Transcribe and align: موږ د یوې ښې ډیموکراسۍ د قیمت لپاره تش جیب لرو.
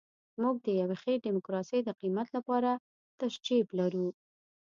موږ 0.41 0.55
د 0.65 0.67
یوې 0.81 0.95
ښې 1.01 1.13
ډیموکراسۍ 1.25 1.79
د 1.83 1.89
قیمت 2.01 2.27
لپاره 2.37 2.71
تش 3.19 3.33
جیب 3.45 3.67
لرو. 3.79 4.07